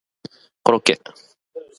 [0.63, 0.99] コロッケ